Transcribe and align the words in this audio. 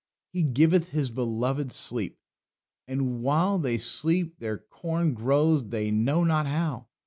"He 0.31 0.41
giveth 0.41 0.89
His 0.89 1.11
beloved 1.11 1.71
sleep"; 1.71 2.17
and 2.87 3.21
while 3.21 3.59
they 3.59 3.77
sleep 3.77 4.39
their 4.39 4.57
corn 4.57 5.13
grows 5.13 5.69
they 5.69 5.91
know 5.91 6.23
not 6.23 6.47
how. 6.47 6.87